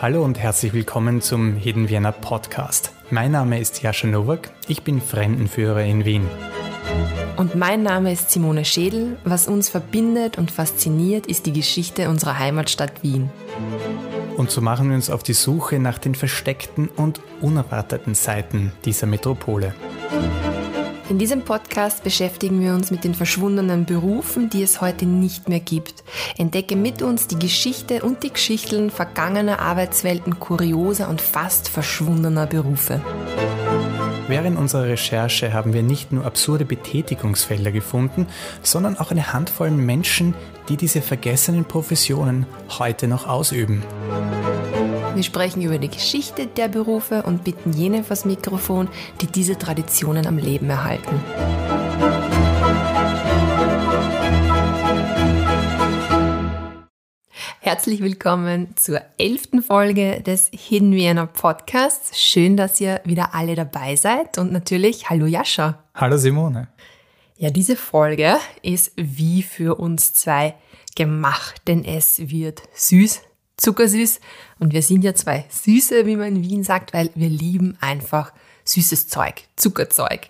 [0.00, 2.92] Hallo und herzlich willkommen zum Hidden Vienna Podcast.
[3.10, 6.26] Mein Name ist Jascha Nowak, ich bin Fremdenführer in Wien.
[7.36, 9.18] Und mein Name ist Simone Schädel.
[9.24, 13.30] Was uns verbindet und fasziniert, ist die Geschichte unserer Heimatstadt Wien.
[14.36, 19.06] Und so machen wir uns auf die Suche nach den versteckten und unerwarteten Seiten dieser
[19.06, 19.74] Metropole.
[21.10, 25.58] In diesem Podcast beschäftigen wir uns mit den verschwundenen Berufen, die es heute nicht mehr
[25.58, 26.04] gibt.
[26.38, 33.00] Entdecke mit uns die Geschichte und die Geschichten vergangener Arbeitswelten kurioser und fast verschwundener Berufe.
[34.28, 38.28] Während unserer Recherche haben wir nicht nur absurde Betätigungsfelder gefunden,
[38.62, 40.34] sondern auch eine Handvoll Menschen,
[40.68, 42.46] die diese vergessenen Professionen
[42.78, 43.82] heute noch ausüben.
[45.14, 48.88] Wir sprechen über die Geschichte der Berufe und bitten jene vors Mikrofon,
[49.20, 51.20] die diese Traditionen am Leben erhalten.
[57.58, 62.18] Herzlich willkommen zur elften Folge des Hidden Vienna Podcasts.
[62.20, 65.82] Schön, dass ihr wieder alle dabei seid und natürlich Hallo Jascha.
[65.94, 66.68] Hallo Simone.
[67.36, 70.54] Ja, diese Folge ist wie für uns zwei
[70.94, 73.22] gemacht, denn es wird süß,
[73.60, 74.20] zuckersüß
[74.58, 78.32] und wir sind ja zwei Süße, wie man in Wien sagt, weil wir lieben einfach
[78.64, 80.28] süßes Zeug, Zuckerzeug.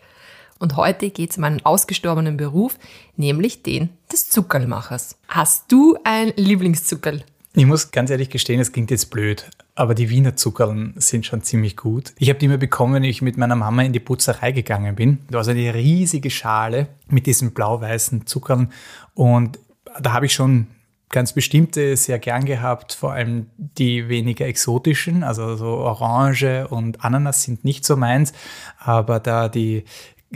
[0.58, 2.78] Und heute geht es um einen ausgestorbenen Beruf,
[3.16, 5.16] nämlich den des Zuckerlmachers.
[5.28, 7.24] Hast du ein Lieblingszuckerl?
[7.54, 11.42] Ich muss ganz ehrlich gestehen, es klingt jetzt blöd, aber die Wiener Zuckerln sind schon
[11.42, 12.12] ziemlich gut.
[12.18, 15.18] Ich habe die immer bekommen, wenn ich mit meiner Mama in die Putzerei gegangen bin.
[15.28, 18.70] Da war so eine riesige Schale mit diesen blau-weißen Zuckerln
[19.14, 19.58] und
[20.00, 20.68] da habe ich schon
[21.10, 27.42] ganz bestimmte sehr gern gehabt, vor allem die weniger exotischen, also so Orange und Ananas
[27.42, 28.32] sind nicht so meins,
[28.78, 29.84] aber da die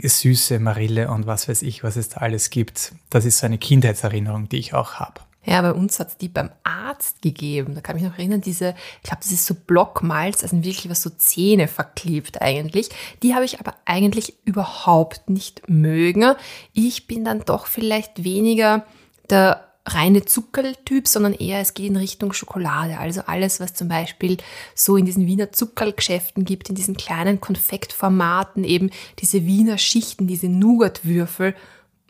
[0.01, 3.57] süße Marille und was weiß ich, was es da alles gibt, das ist so eine
[3.57, 5.21] Kindheitserinnerung, die ich auch habe.
[5.45, 7.75] Ja, bei uns hat die beim Arzt gegeben.
[7.75, 10.89] Da kann ich mich noch erinnern, diese, ich glaube, das ist so Blockmalz, also wirklich
[10.89, 12.89] was so Zähne verklebt eigentlich.
[13.21, 16.33] Die habe ich aber eigentlich überhaupt nicht mögen.
[16.73, 18.85] Ich bin dann doch vielleicht weniger
[19.29, 22.97] der reine Zuckerltyp, sondern eher es geht in Richtung Schokolade.
[22.97, 24.37] Also alles, was zum Beispiel
[24.73, 30.49] so in diesen Wiener Zuckerlgeschäften gibt, in diesen kleinen Konfektformaten, eben diese Wiener Schichten, diese
[30.49, 31.55] Nougatwürfel,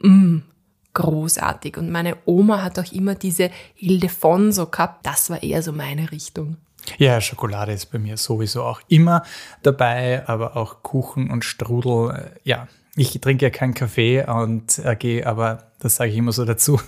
[0.02, 0.41] mh,
[0.94, 1.78] großartig.
[1.78, 5.06] Und meine Oma hat auch immer diese Ildefonso gehabt.
[5.06, 6.58] Das war eher so meine Richtung.
[6.97, 9.24] Ja, Schokolade ist bei mir sowieso auch immer
[9.64, 12.31] dabei, aber auch Kuchen und Strudel.
[12.44, 16.46] Ja, ich trinke ja keinen Kaffee und äh, gehe aber, das sage ich immer so
[16.46, 16.80] dazu,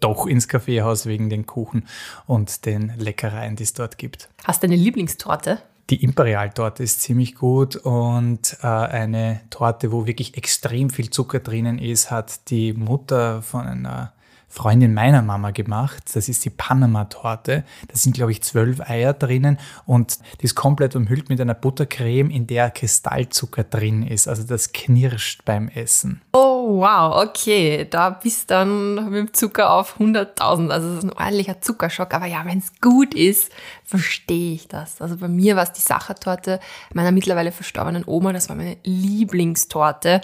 [0.00, 1.86] doch ins Kaffeehaus wegen den Kuchen
[2.26, 4.28] und den Leckereien, die es dort gibt.
[4.44, 5.60] Hast du eine Lieblingstorte?
[5.90, 11.78] Die Imperialtorte ist ziemlich gut und äh, eine Torte, wo wirklich extrem viel Zucker drinnen
[11.78, 14.13] ist, hat die Mutter von einer
[14.54, 16.04] Freundin meiner Mama gemacht.
[16.14, 17.64] Das ist die Panama-Torte.
[17.88, 22.30] Da sind, glaube ich, zwölf Eier drinnen und die ist komplett umhüllt mit einer Buttercreme,
[22.30, 24.28] in der Kristallzucker drin ist.
[24.28, 26.22] Also das knirscht beim Essen.
[26.32, 27.84] Oh, wow, okay.
[27.90, 30.70] Da bist dann mit dem Zucker auf 100.000.
[30.70, 32.14] Also das ist ein ordentlicher Zuckerschock.
[32.14, 33.50] Aber ja, wenn es gut ist,
[33.84, 35.02] verstehe ich das.
[35.02, 36.60] Also bei mir war es die Sachertorte
[36.92, 38.32] meiner mittlerweile verstorbenen Oma.
[38.32, 40.20] Das war meine Lieblingstorte.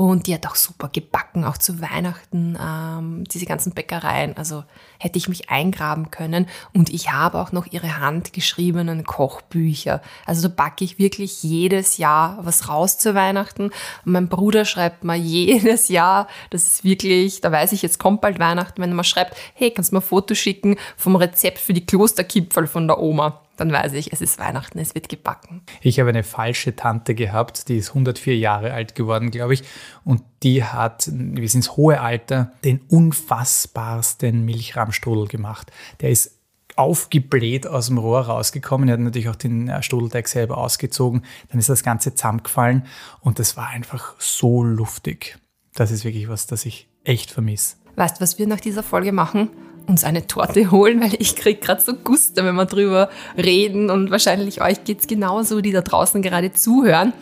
[0.00, 4.34] Und die hat auch super gebacken, auch zu Weihnachten, ähm, diese ganzen Bäckereien.
[4.34, 4.64] Also
[4.98, 6.46] hätte ich mich eingraben können.
[6.72, 10.00] Und ich habe auch noch ihre handgeschriebenen Kochbücher.
[10.24, 13.64] Also da backe ich wirklich jedes Jahr was raus zu Weihnachten.
[13.64, 13.72] Und
[14.12, 18.38] mein Bruder schreibt mal jedes Jahr, das ist wirklich, da weiß ich, jetzt kommt bald
[18.38, 21.74] Weihnachten, wenn er mal schreibt, hey, kannst du mal ein Foto schicken vom Rezept für
[21.74, 25.62] die Klosterkipferl von der Oma dann weiß ich, es ist Weihnachten, es wird gebacken.
[25.82, 29.64] Ich habe eine falsche Tante gehabt, die ist 104 Jahre alt geworden, glaube ich,
[30.02, 35.70] und die hat bis ins hohe Alter den unfassbarsten Milchramstrudel gemacht.
[36.00, 36.38] Der ist
[36.76, 38.88] aufgebläht aus dem Rohr rausgekommen.
[38.88, 41.22] Er hat natürlich auch den äh, Strudelteig selber ausgezogen.
[41.50, 42.86] Dann ist das Ganze zusammengefallen
[43.20, 45.38] und das war einfach so luftig.
[45.74, 47.76] Das ist wirklich was, das ich echt vermisse.
[47.96, 49.50] Weißt du, was wir nach dieser Folge machen?
[49.86, 54.10] Uns eine Torte holen, weil ich kriege gerade so Guster, wenn wir drüber reden und
[54.10, 57.12] wahrscheinlich euch geht es genauso, die da draußen gerade zuhören.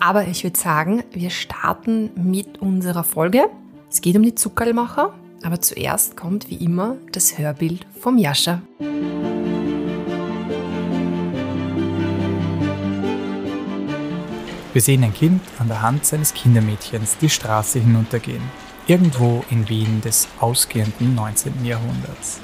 [0.00, 3.48] Aber ich würde sagen, wir starten mit unserer Folge.
[3.90, 8.62] Es geht um die Zuckerlmacher, aber zuerst kommt wie immer das Hörbild vom Jascha.
[14.72, 18.42] Wir sehen ein Kind an der Hand seines Kindermädchens die Straße hinuntergehen
[18.86, 21.64] irgendwo in Wien des ausgehenden 19.
[21.64, 22.40] Jahrhunderts.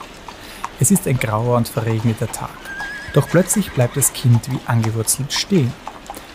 [0.80, 2.50] Es ist ein grauer und verregneter Tag.
[3.14, 5.72] Doch plötzlich bleibt das Kind wie angewurzelt stehen.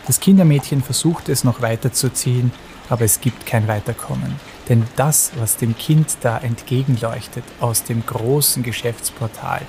[0.06, 2.52] Das Kindermädchen versucht es noch weiterzuziehen,
[2.88, 4.36] aber es gibt kein Weiterkommen.
[4.68, 9.62] Denn das, was dem Kind da entgegenleuchtet aus dem großen Geschäftsportal,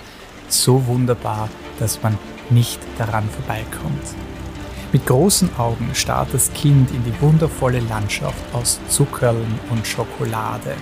[0.48, 1.50] so wunderbar,
[1.80, 2.18] dass man
[2.50, 4.04] nicht daran vorbeikommt.
[4.92, 10.74] Mit großen Augen starrt das Kind in die wundervolle Landschaft aus Zuckerln und Schokolade.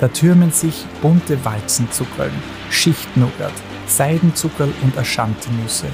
[0.00, 2.32] Da türmen sich bunte Walzenzuckerln,
[2.70, 3.52] Schichtnougat,
[3.86, 5.88] Seidenzuckerl und Aschantenüsse.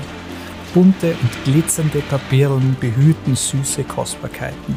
[0.72, 4.76] Bunte und glitzernde Papierlen behüten süße Kostbarkeiten.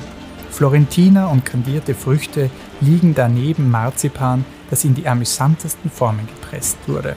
[0.50, 2.50] Florentiner und kandierte Früchte
[2.82, 7.16] liegen daneben Marzipan, das in die amüsantesten Formen gepresst wurde.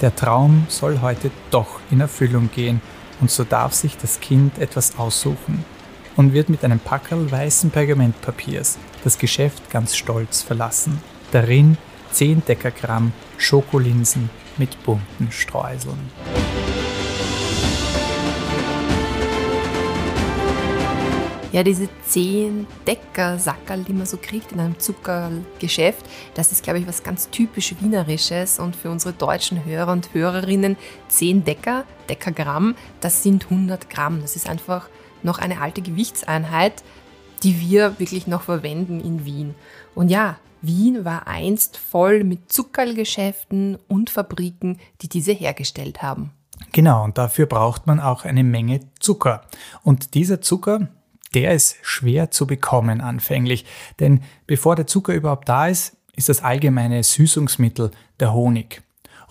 [0.00, 2.80] Der Traum soll heute doch in Erfüllung gehen
[3.22, 5.64] und so darf sich das Kind etwas aussuchen
[6.16, 11.00] und wird mit einem Packerl weißen Pergamentpapiers das Geschäft ganz stolz verlassen.
[11.30, 11.78] Darin
[12.10, 14.28] 10 Dekagramm Schokolinsen
[14.58, 16.10] mit bunten Streuseln.
[21.52, 26.78] Ja, diese 10 Decker Sackerl, die man so kriegt in einem Zuckergeschäft, das ist, glaube
[26.78, 28.58] ich, was ganz typisch Wienerisches.
[28.58, 30.78] Und für unsere deutschen Hörer und Hörerinnen,
[31.08, 34.22] 10 Decker, Deckergramm, das sind 100 Gramm.
[34.22, 34.88] Das ist einfach
[35.22, 36.82] noch eine alte Gewichtseinheit,
[37.42, 39.54] die wir wirklich noch verwenden in Wien.
[39.94, 46.30] Und ja, Wien war einst voll mit Zuckerlgeschäften und Fabriken, die diese hergestellt haben.
[46.72, 49.42] Genau, und dafür braucht man auch eine Menge Zucker.
[49.82, 50.88] Und dieser Zucker,
[51.34, 53.64] der ist schwer zu bekommen anfänglich,
[54.00, 57.90] denn bevor der Zucker überhaupt da ist, ist das allgemeine Süßungsmittel
[58.20, 58.82] der Honig.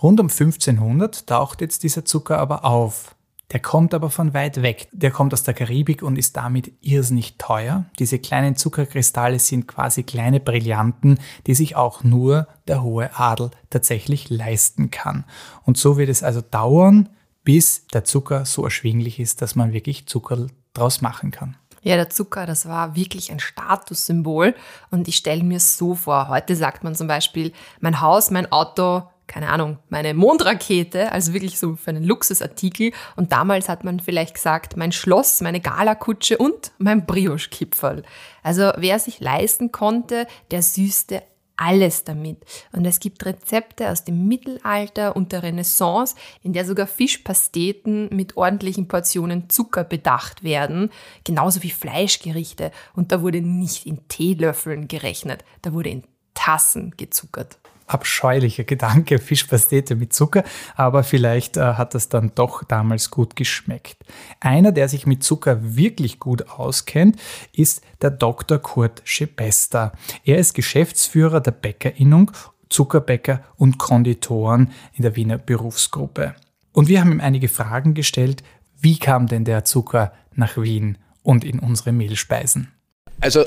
[0.02, 3.14] Rund um 1500 taucht jetzt dieser Zucker aber auf.
[3.52, 4.88] Der kommt aber von weit weg.
[4.92, 7.84] Der kommt aus der Karibik und ist damit irrsinnig teuer.
[7.98, 14.30] Diese kleinen Zuckerkristalle sind quasi kleine Brillanten, die sich auch nur der hohe Adel tatsächlich
[14.30, 15.24] leisten kann.
[15.64, 17.10] Und so wird es also dauern,
[17.44, 21.56] bis der Zucker so erschwinglich ist, dass man wirklich Zucker draus machen kann.
[21.82, 24.54] Ja, der Zucker, das war wirklich ein Statussymbol.
[24.90, 29.02] Und ich stelle mir so vor, heute sagt man zum Beispiel, mein Haus, mein Auto,
[29.26, 32.92] keine Ahnung, meine Mondrakete, also wirklich so für einen Luxusartikel.
[33.16, 38.02] Und damals hat man vielleicht gesagt, mein Schloss, meine Galakutsche und mein Brioche-Kipferl.
[38.42, 41.22] Also wer sich leisten konnte, der süßte
[41.62, 42.44] alles damit.
[42.72, 48.36] Und es gibt Rezepte aus dem Mittelalter und der Renaissance, in der sogar Fischpasteten mit
[48.36, 50.90] ordentlichen Portionen Zucker bedacht werden,
[51.24, 52.72] genauso wie Fleischgerichte.
[52.94, 56.04] Und da wurde nicht in Teelöffeln gerechnet, da wurde in
[56.34, 57.61] Tassen gezuckert
[57.92, 60.44] abscheulicher Gedanke, Fischpastete mit Zucker,
[60.74, 63.96] aber vielleicht äh, hat das dann doch damals gut geschmeckt.
[64.40, 67.16] Einer, der sich mit Zucker wirklich gut auskennt,
[67.52, 68.58] ist der Dr.
[68.58, 69.92] Kurt Schebester.
[70.24, 72.32] Er ist Geschäftsführer der Bäckerinnung,
[72.68, 76.34] Zuckerbäcker und Konditoren in der Wiener Berufsgruppe.
[76.72, 78.42] Und wir haben ihm einige Fragen gestellt,
[78.80, 82.72] wie kam denn der Zucker nach Wien und in unsere Mehlspeisen?
[83.20, 83.44] Also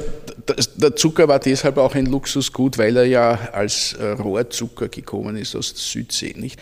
[0.78, 5.56] der Zucker war deshalb auch ein Luxusgut, weil er ja als äh, Rohrzucker gekommen ist
[5.56, 6.34] aus der Südsee.
[6.38, 6.62] Nicht?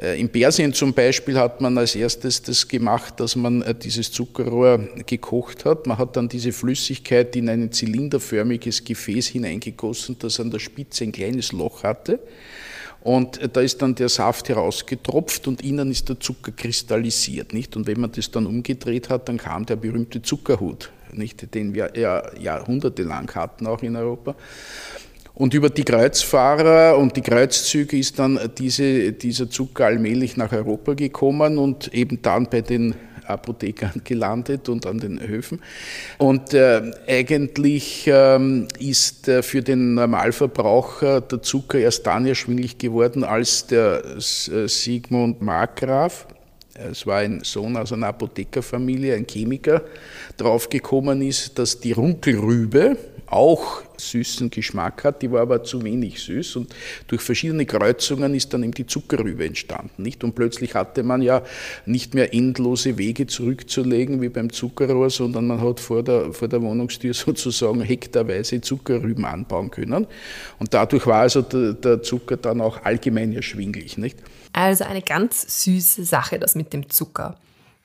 [0.00, 4.12] Äh, in Persien zum Beispiel hat man als erstes das gemacht, dass man äh, dieses
[4.12, 5.86] Zuckerrohr gekocht hat.
[5.86, 11.12] Man hat dann diese Flüssigkeit in ein zylinderförmiges Gefäß hineingegossen, das an der Spitze ein
[11.12, 12.20] kleines Loch hatte.
[13.02, 17.52] Und da ist dann der Saft herausgetropft und innen ist der Zucker kristallisiert.
[17.52, 17.76] Nicht?
[17.76, 21.92] Und wenn man das dann umgedreht hat, dann kam der berühmte Zuckerhut nicht, den wir
[21.96, 24.34] ja jahrhundertelang hatten, auch in Europa.
[25.34, 30.94] Und über die Kreuzfahrer und die Kreuzzüge ist dann diese, dieser Zucker allmählich nach Europa
[30.94, 32.94] gekommen und eben dann bei den
[33.26, 35.60] Apothekern gelandet und an den Höfen.
[36.18, 43.24] Und äh, eigentlich ähm, ist äh, für den Normalverbraucher der Zucker erst dann erschwinglich geworden,
[43.24, 46.26] als der äh, Sigmund Markgraf,
[46.74, 49.82] es war ein Sohn aus einer Apothekerfamilie, ein Chemiker,
[50.36, 56.56] draufgekommen ist, dass die Runkelrübe auch süßen Geschmack hat, die war aber zu wenig süß
[56.56, 56.74] und
[57.06, 60.02] durch verschiedene Kreuzungen ist dann eben die Zuckerrübe entstanden.
[60.02, 60.22] Nicht?
[60.24, 61.42] Und plötzlich hatte man ja
[61.86, 66.60] nicht mehr endlose Wege zurückzulegen wie beim Zuckerrohr, sondern man hat vor der, vor der
[66.62, 70.06] Wohnungstür sozusagen hektarweise Zuckerrüben anbauen können.
[70.58, 73.96] Und dadurch war also der, der Zucker dann auch allgemein erschwinglich.
[73.96, 74.18] Nicht?
[74.54, 77.36] Also eine ganz süße Sache, das mit dem Zucker.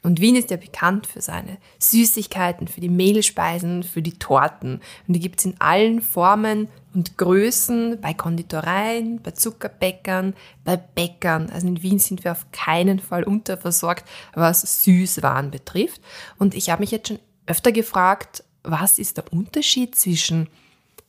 [0.03, 4.79] Und Wien ist ja bekannt für seine Süßigkeiten, für die Mehlspeisen, für die Torten.
[5.07, 11.49] Und die gibt es in allen Formen und Größen, bei Konditoreien, bei Zuckerbäckern, bei Bäckern.
[11.49, 16.01] Also in Wien sind wir auf keinen Fall unterversorgt, was Süßwaren betrifft.
[16.37, 20.47] Und ich habe mich jetzt schon öfter gefragt, was ist der Unterschied zwischen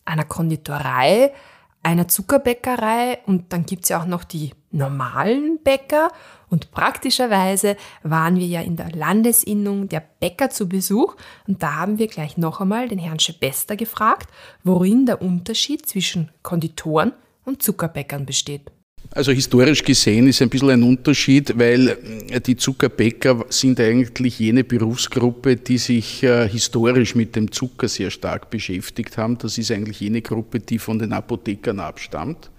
[0.06, 1.32] einer Konditorei,
[1.82, 6.10] einer Zuckerbäckerei und dann gibt es ja auch noch die normalen Familienbäcker
[6.48, 11.98] und praktischerweise waren wir ja in der Landesinnung der Bäcker zu Besuch und da haben
[11.98, 14.28] wir gleich noch einmal den Herrn Schebester gefragt,
[14.64, 17.12] worin der Unterschied zwischen Konditoren
[17.44, 18.70] und Zuckerbäckern besteht.
[19.12, 21.98] Also historisch gesehen ist ein bisschen ein Unterschied, weil
[22.30, 28.10] äh, die Zuckerbäcker sind eigentlich jene Berufsgruppe, die sich äh, historisch mit dem Zucker sehr
[28.10, 29.36] stark beschäftigt haben.
[29.38, 32.50] Das ist eigentlich jene Gruppe, die von den Apothekern abstammt.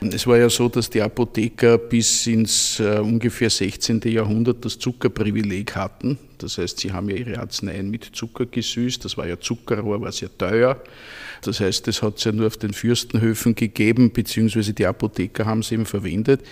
[0.00, 4.00] Es war ja so, dass die Apotheker bis ins äh, ungefähr 16.
[4.04, 6.18] Jahrhundert das Zuckerprivileg hatten.
[6.38, 9.04] Das heißt, sie haben ja ihre Arzneien mit Zucker gesüßt.
[9.04, 10.82] Das war ja Zuckerrohr, war sehr teuer.
[11.42, 15.60] Das heißt, das hat es ja nur auf den Fürstenhöfen gegeben, beziehungsweise die Apotheker haben
[15.60, 16.42] es eben verwendet.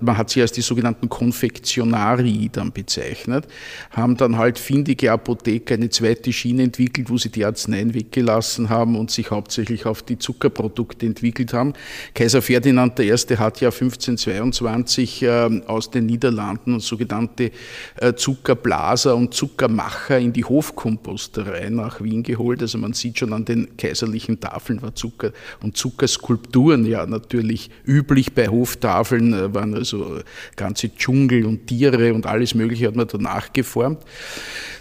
[0.00, 3.46] Man hat sie als die sogenannten Konfektionari dann bezeichnet,
[3.90, 8.96] haben dann halt findige Apotheker eine zweite Schiene entwickelt, wo sie die Arzneien weggelassen haben
[8.96, 11.72] und sich hauptsächlich auf die Zuckerprodukte entwickelt haben.
[12.14, 13.10] Kaiser Ferdinand I.
[13.10, 17.50] hat ja 1522 äh, aus den Niederlanden sogenannte
[17.96, 22.60] äh, Zuckerblaser und Zuckermacher in die Hofkomposterei nach Wien geholt.
[22.62, 28.32] Also man sieht schon an den kaiserlichen Tafeln war Zucker und Zuckerskulpturen ja natürlich üblich
[28.32, 30.20] bei Hoftafeln äh, waren also
[30.56, 34.02] ganze Dschungel und Tiere und alles Mögliche hat man danach geformt.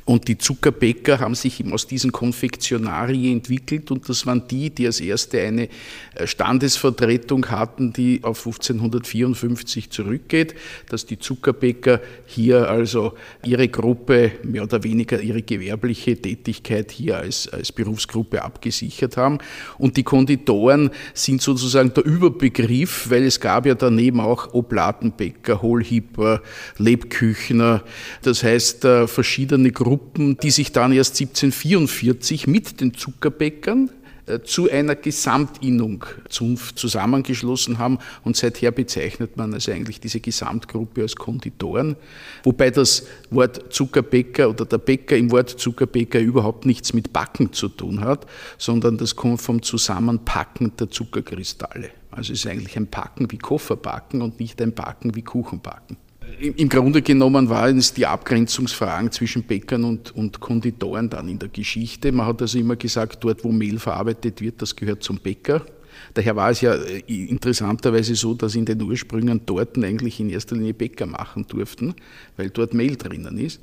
[0.06, 4.86] Und die Zuckerbäcker haben sich eben aus diesen Konfektionarien entwickelt und das waren die, die
[4.86, 5.68] als erste eine
[6.14, 10.54] äh, Standesvertretung hatten, die auf 1554 zurückgeht,
[10.90, 17.50] dass die Zuckerbäcker hier also ihre Gruppe, mehr oder weniger ihre gewerbliche Tätigkeit hier als,
[17.50, 19.40] als Berufsgruppe abgesichert haben.
[19.80, 26.44] Und die Konditoren sind sozusagen der Überbegriff, weil es gab ja daneben auch Oblatenbäcker, Hohlhipper,
[26.78, 27.84] Lebküchner,
[28.22, 33.90] das heißt äh, verschiedene Gruppen, Gruppen, die sich dann erst 1744 mit den Zuckerbäckern
[34.26, 41.16] äh, zu einer Gesamtinnung zusammengeschlossen haben und seither bezeichnet man also eigentlich diese Gesamtgruppe als
[41.16, 41.96] Konditoren,
[42.44, 47.70] wobei das Wort Zuckerbäcker oder der Bäcker im Wort Zuckerbäcker überhaupt nichts mit Backen zu
[47.70, 48.26] tun hat,
[48.58, 51.92] sondern das kommt vom Zusammenpacken der Zuckerkristalle.
[52.12, 55.96] Also es ist eigentlich ein Packen wie Kofferbacken und nicht ein Backen wie Kuchenbacken.
[56.40, 61.50] Im Grunde genommen waren es die Abgrenzungsfragen zwischen Bäckern und, und Konditoren dann in der
[61.50, 62.12] Geschichte.
[62.12, 65.66] Man hat also immer gesagt, dort wo Mehl verarbeitet wird, das gehört zum Bäcker.
[66.14, 70.56] Daher war es ja äh, interessanterweise so, dass in den Ursprüngen dort eigentlich in erster
[70.56, 71.96] Linie Bäcker machen durften,
[72.38, 73.62] weil dort Mehl drinnen ist.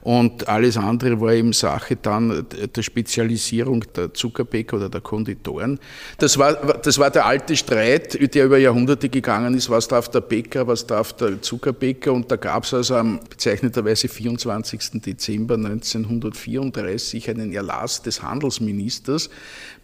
[0.00, 5.78] Und alles andere war eben Sache dann der Spezialisierung der Zuckerbäcker oder der Konditoren.
[6.18, 10.20] Das war, das war der alte Streit, der über Jahrhunderte gegangen ist, was darf der
[10.20, 12.12] Bäcker, was darf der Zuckerbäcker.
[12.12, 15.02] Und da gab es also am bezeichneterweise 24.
[15.02, 19.30] Dezember 1934 einen Erlass des Handelsministers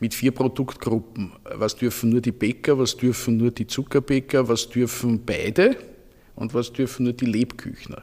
[0.00, 1.32] mit vier Produktgruppen.
[1.54, 5.76] Was dürfen nur die Bäcker, was dürfen nur die Zuckerbäcker, was dürfen beide
[6.34, 8.02] und was dürfen nur die Lebküchner.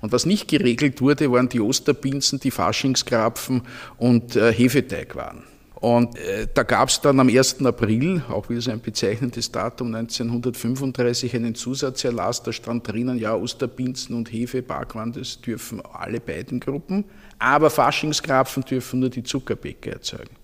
[0.00, 3.62] Und was nicht geregelt wurde, waren die Osterpinsen, die Faschingskrapfen
[3.98, 5.44] und äh, Hefeteig waren.
[5.76, 7.64] Und äh, da gab es dann am 1.
[7.64, 14.14] April, auch wieder so ein bezeichnendes Datum, 1935, einen Zusatzerlass, da stand drinnen, ja, Osterpinzen
[14.16, 17.04] und Hefe, Backwaren, das dürfen alle beiden Gruppen,
[17.38, 20.39] aber Faschingskrapfen dürfen nur die Zuckerbäcker erzeugen.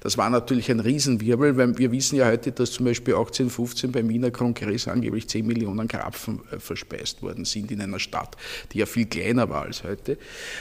[0.00, 4.08] Das war natürlich ein Riesenwirbel, weil wir wissen ja heute, dass zum Beispiel 1815 beim
[4.08, 8.36] Wiener Kongress angeblich 10 Millionen Krapfen äh, verspeist worden sind in einer Stadt,
[8.72, 10.18] die ja viel kleiner war als heute.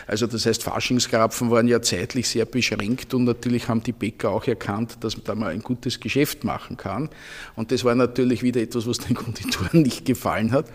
[0.07, 4.47] Also das heißt, Faschingskrapfen waren ja zeitlich sehr beschränkt und natürlich haben die Bäcker auch
[4.47, 7.09] erkannt, dass man da mal ein gutes Geschäft machen kann.
[7.55, 10.65] Und das war natürlich wieder etwas, was den Konditoren nicht gefallen hat.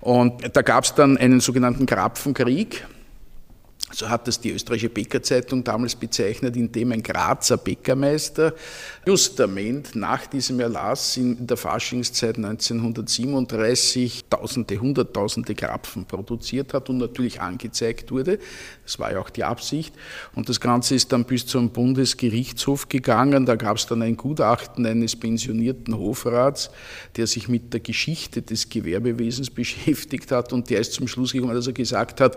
[0.00, 2.86] Und da gab es dann einen sogenannten Krapfenkrieg
[3.92, 8.54] so hat es die österreichische Bäckerzeitung damals bezeichnet, indem ein Grazer Bäckermeister
[9.04, 17.40] justament nach diesem Erlass in der Faschingszeit 1937 Tausende, Hunderttausende Krapfen produziert hat und natürlich
[17.40, 18.38] angezeigt wurde.
[18.84, 19.94] Das war ja auch die Absicht.
[20.34, 23.44] Und das Ganze ist dann bis zum Bundesgerichtshof gegangen.
[23.46, 26.70] Da gab es dann ein Gutachten eines pensionierten Hofrats,
[27.16, 31.54] der sich mit der Geschichte des Gewerbewesens beschäftigt hat und der ist zum Schluss gekommen,
[31.54, 32.36] dass er gesagt hat,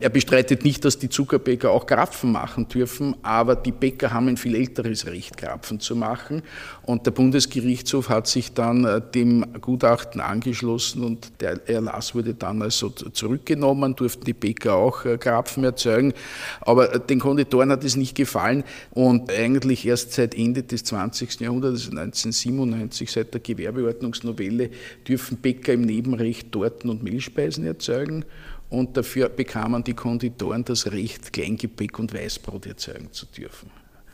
[0.00, 4.36] er bestreitet nicht, dass die Zuckerbäcker auch Krapfen machen dürfen, aber die Bäcker haben ein
[4.36, 6.42] viel älteres Recht, Krapfen zu machen.
[6.82, 12.62] Und der Bundesgerichtshof hat sich dann äh, dem Gutachten angeschlossen und der Erlass wurde dann
[12.62, 16.12] also zurückgenommen, durften die Bäcker auch äh, Krapfen erzeugen.
[16.60, 18.62] Aber äh, den Konditoren hat es nicht gefallen
[18.92, 21.40] und eigentlich erst seit Ende des 20.
[21.40, 24.70] Jahrhunderts, 1997, seit der Gewerbeordnungsnovelle,
[25.06, 28.24] dürfen Bäcker im Nebenrecht Torten und Mehlspeisen erzeugen
[28.70, 33.70] und dafür bekamen die Konditoren das Recht, Kleingebäck und Weißbrot erzeugen zu dürfen.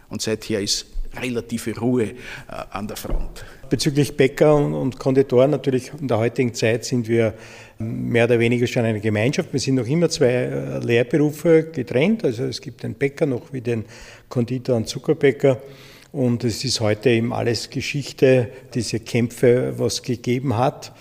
[0.08, 0.86] Und seither ist
[1.20, 2.14] relative Ruhe äh,
[2.70, 3.44] an der Front.
[3.68, 7.34] Bezüglich Bäcker und Konditoren natürlich in der heutigen Zeit sind wir
[7.78, 9.52] mehr oder weniger schon eine Gemeinschaft.
[9.52, 12.24] Wir sind noch immer zwei äh, Lehrberufe getrennt.
[12.24, 13.84] Also es gibt den Bäcker noch wie den
[14.28, 15.60] Konditor und Zuckerbäcker.
[16.12, 20.92] Und es ist heute eben alles Geschichte, diese Kämpfe, was gegeben hat.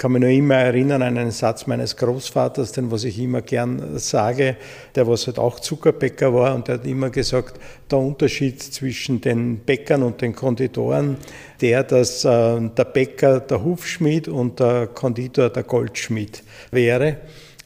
[0.00, 3.98] Kann mich nur immer erinnern an einen Satz meines Großvaters, den was ich immer gern
[3.98, 4.56] sage,
[4.94, 9.58] der was halt auch Zuckerbäcker war und der hat immer gesagt, der Unterschied zwischen den
[9.58, 11.18] Bäckern und den Konditoren,
[11.60, 17.18] der, dass äh, der Bäcker der Hufschmied und der Konditor der Goldschmied wäre.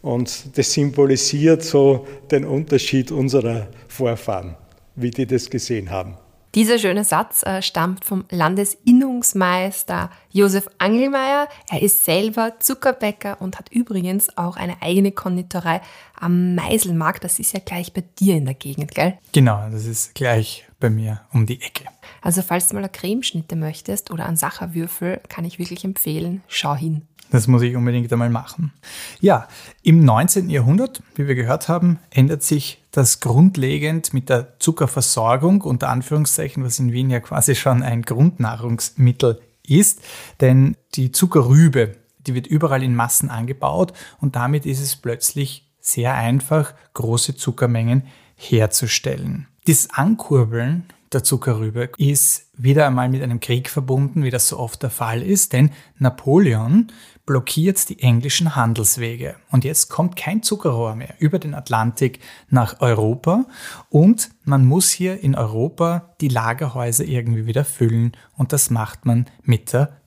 [0.03, 4.57] Und das symbolisiert so den Unterschied unserer Vorfahren,
[4.97, 6.17] wie die das gesehen haben.
[6.55, 11.49] Dieser schöne Satz äh, stammt vom Landesinnungsmeister Josef Angelmeier.
[11.69, 15.81] Er ist selber Zuckerbäcker und hat übrigens auch eine eigene Konditorei
[16.15, 17.25] am Meiselmarkt.
[17.25, 19.19] Das ist ja gleich bei dir in der Gegend, gell?
[19.33, 21.87] Genau, das ist gleich bei mir um die Ecke.
[22.23, 26.77] Also falls du mal eine Cremeschnitte möchtest oder einen Sacherwürfel, kann ich wirklich empfehlen, schau
[26.77, 27.03] hin.
[27.35, 28.73] Das muss ich unbedingt einmal machen.
[29.19, 29.49] Ja,
[29.83, 30.51] im 19.
[30.51, 36.79] Jahrhundert, wie wir gehört haben, ändert sich das grundlegend mit der Zuckerversorgung, unter Anführungszeichen, was
[36.79, 40.01] in Wien ja quasi schon ein Grundnahrungsmittel ist.
[40.41, 46.15] Denn die Zuckerrübe, die wird überall in Massen angebaut und damit ist es plötzlich sehr
[46.15, 48.05] einfach, große Zuckermengen
[48.37, 49.49] herzustellen.
[49.67, 54.83] Das Ankurbeln der Zuckerrübe ist wieder einmal mit einem Krieg verbunden, wie das so oft
[54.83, 56.89] der Fall ist, denn Napoleon
[57.27, 59.37] blockiert die englischen Handelswege.
[59.51, 62.21] Und jetzt kommt kein Zuckerrohr mehr über den Atlantik
[62.51, 63.47] nach Europa
[63.89, 69.27] und man muss hier in Europa die Lagerhäuser irgendwie wieder füllen und das macht man
[69.43, 70.01] mit der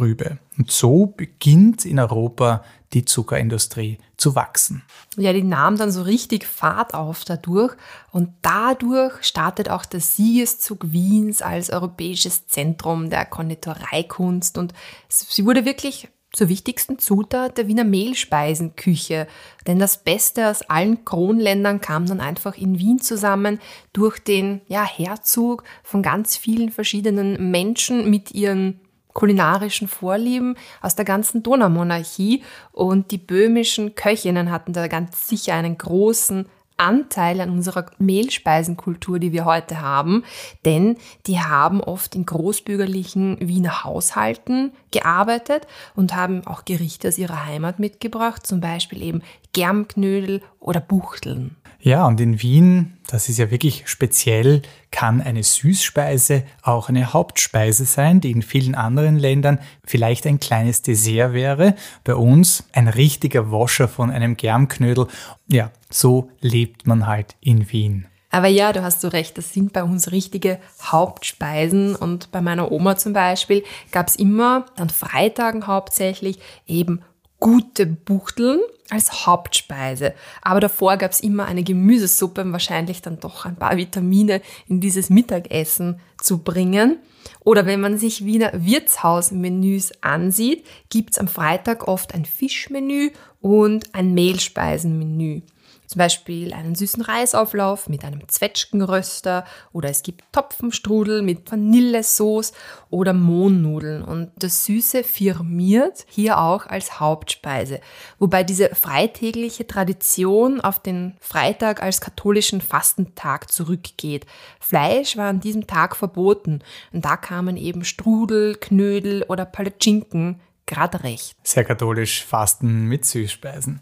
[0.00, 0.38] Zuckerrübe.
[0.58, 4.82] Und so beginnt in Europa die Zuckerindustrie zu wachsen.
[5.16, 7.74] Ja, die nahm dann so richtig Fahrt auf dadurch
[8.10, 14.72] und dadurch startet auch der Siegeszug Wiens als europäisches Zentrum der Konditoreikunst und
[15.08, 19.26] sie wurde wirklich zur wichtigsten Zutat der Wiener Mehlspeisenküche.
[19.66, 23.58] Denn das Beste aus allen Kronländern kam dann einfach in Wien zusammen
[23.92, 28.80] durch den ja, Herzog von ganz vielen verschiedenen Menschen mit ihren
[29.12, 32.42] kulinarischen Vorlieben aus der ganzen Donaumonarchie
[32.72, 36.46] und die böhmischen Köchinnen hatten da ganz sicher einen großen
[36.80, 40.24] Anteil an unserer Mehlspeisenkultur, die wir heute haben,
[40.64, 40.96] denn
[41.26, 47.78] die haben oft in großbürgerlichen Wiener Haushalten gearbeitet und haben auch Gerichte aus ihrer Heimat
[47.78, 51.56] mitgebracht, zum Beispiel eben Germknödel oder Buchteln.
[51.82, 57.86] Ja, und in Wien, das ist ja wirklich speziell, kann eine Süßspeise auch eine Hauptspeise
[57.86, 61.74] sein, die in vielen anderen Ländern vielleicht ein kleines Dessert wäre.
[62.04, 65.06] Bei uns ein richtiger Wascher von einem Germknödel.
[65.46, 68.06] Ja, so lebt man halt in Wien.
[68.30, 71.96] Aber ja, du hast so recht, das sind bei uns richtige Hauptspeisen.
[71.96, 77.00] Und bei meiner Oma zum Beispiel gab es immer an Freitagen hauptsächlich eben
[77.40, 80.14] gute Buchteln als Hauptspeise.
[80.42, 84.80] Aber davor gab es immer eine Gemüsesuppe, um wahrscheinlich dann doch ein paar Vitamine in
[84.80, 86.98] dieses Mittagessen zu bringen.
[87.40, 93.94] Oder wenn man sich Wiener Wirtshausmenüs ansieht, gibt es am Freitag oft ein Fischmenü und
[93.94, 95.42] ein Mehlspeisenmenü.
[95.90, 102.52] Zum Beispiel einen süßen Reisauflauf mit einem Zwetschgenröster oder es gibt Topfenstrudel mit Vanillesoße
[102.90, 104.04] oder Mohnnudeln.
[104.04, 107.80] Und das Süße firmiert hier auch als Hauptspeise.
[108.20, 114.26] Wobei diese freitägliche Tradition auf den Freitag als katholischen Fastentag zurückgeht.
[114.60, 121.02] Fleisch war an diesem Tag verboten und da kamen eben Strudel, Knödel oder Palatschinken gerade
[121.02, 121.34] recht.
[121.42, 123.80] Sehr katholisch Fasten mit Süßspeisen.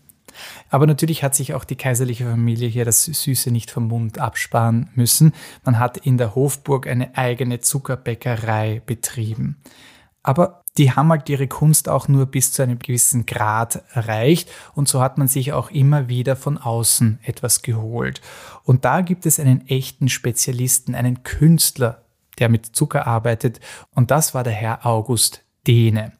[0.70, 4.90] Aber natürlich hat sich auch die kaiserliche Familie hier das Süße nicht vom Mund absparen
[4.94, 5.32] müssen.
[5.64, 9.56] Man hat in der Hofburg eine eigene Zuckerbäckerei betrieben.
[10.22, 14.88] Aber die haben halt ihre Kunst auch nur bis zu einem gewissen Grad erreicht und
[14.88, 18.20] so hat man sich auch immer wieder von außen etwas geholt.
[18.62, 22.02] Und da gibt es einen echten Spezialisten, einen Künstler,
[22.38, 23.58] der mit Zucker arbeitet
[23.94, 26.12] und das war der Herr August Dehne.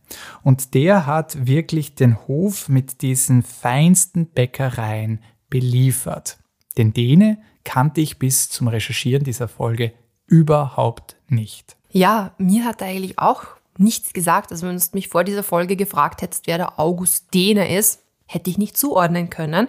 [0.42, 6.38] Und der hat wirklich den Hof mit diesen feinsten Bäckereien beliefert.
[6.76, 9.92] Den Dehne kannte ich bis zum Recherchieren dieser Folge
[10.26, 11.76] überhaupt nicht.
[11.90, 13.44] Ja, mir hat er eigentlich auch
[13.78, 14.52] nichts gesagt.
[14.52, 18.50] Also wenn du mich vor dieser Folge gefragt hättest, wer der August Dehne ist, hätte
[18.50, 19.68] ich nicht zuordnen können.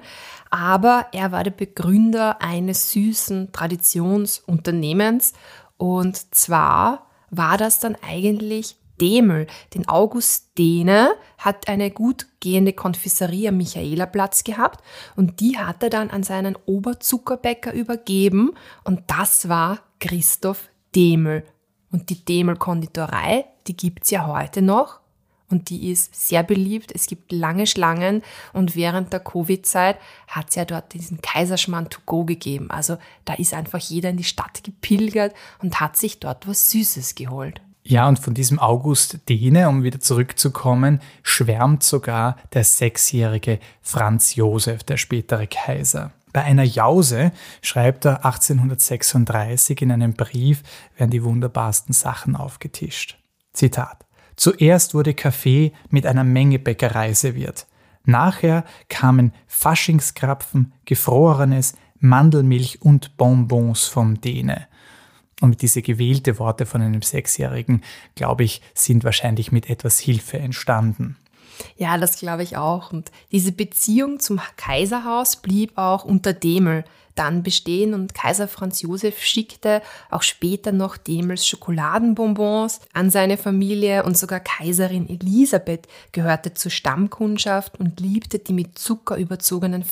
[0.49, 5.33] Aber er war der Begründer eines süßen Traditionsunternehmens.
[5.77, 13.49] Und zwar war das dann eigentlich Demel, den August Dehne, hat eine gut gehende Konfiserie
[13.49, 14.83] am Michaelerplatz gehabt
[15.15, 18.51] und die hat er dann an seinen Oberzuckerbäcker übergeben
[18.83, 21.43] und das war Christoph Demel.
[21.91, 24.99] Und die Demel-Konditorei, die gibt's ja heute noch
[25.49, 26.91] und die ist sehr beliebt.
[26.93, 28.21] Es gibt lange Schlangen
[28.53, 32.69] und während der Covid-Zeit hat es ja dort diesen Kaiserschmarrn to go gegeben.
[32.69, 37.15] Also da ist einfach jeder in die Stadt gepilgert und hat sich dort was Süßes
[37.15, 37.61] geholt.
[37.89, 44.83] Ja, und von diesem August Dehne, um wieder zurückzukommen, schwärmt sogar der sechsjährige Franz Josef,
[44.83, 46.11] der spätere Kaiser.
[46.31, 47.31] Bei einer Jause
[47.63, 50.61] schreibt er 1836 in einem Brief,
[50.97, 53.17] werden die wunderbarsten Sachen aufgetischt.
[53.53, 54.05] Zitat.
[54.35, 57.65] Zuerst wurde Kaffee mit einer Menge Bäckerei serviert.
[58.03, 64.67] Nachher kamen Faschingskrapfen, Gefrorenes, Mandelmilch und Bonbons vom Dene.
[65.41, 67.83] Und diese gewählte Worte von einem Sechsjährigen,
[68.15, 71.17] glaube ich, sind wahrscheinlich mit etwas Hilfe entstanden.
[71.77, 72.91] Ja, das glaube ich auch.
[72.91, 76.83] Und diese Beziehung zum Kaiserhaus blieb auch unter Demel
[77.15, 84.05] dann bestehen und Kaiser Franz Josef schickte auch später noch Demels Schokoladenbonbons an seine Familie
[84.05, 89.83] und sogar Kaiserin Elisabeth gehörte zur Stammkundschaft und liebte die mit Zucker überzogenen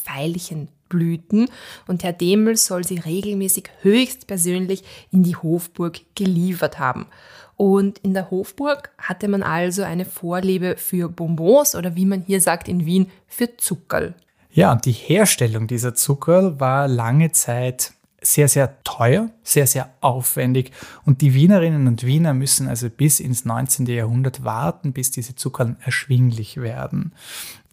[0.87, 1.49] Veilchenblüten
[1.87, 7.07] und Herr Demel soll sie regelmäßig höchstpersönlich in die Hofburg geliefert haben.
[7.55, 12.39] Und in der Hofburg hatte man also eine Vorliebe für Bonbons oder wie man hier
[12.39, 14.13] sagt in Wien, für Zuckerl.
[14.51, 17.93] Ja, und die Herstellung dieser Zuckerl war lange Zeit
[18.33, 20.71] sehr, sehr teuer, sehr, sehr aufwendig.
[21.05, 23.85] Und die Wienerinnen und Wiener müssen also bis ins 19.
[23.85, 27.13] Jahrhundert warten, bis diese Zuckerl erschwinglich werden.